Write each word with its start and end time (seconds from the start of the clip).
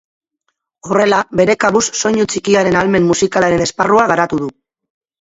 Horrela, 0.89 1.19
bere 1.41 1.57
kabuz 1.65 1.83
soinu 2.03 2.27
txikiaren 2.33 2.81
ahalmen 2.81 3.09
musikalaren 3.13 3.71
esparrua 3.71 4.11
garatu 4.15 4.45
du. 4.45 4.55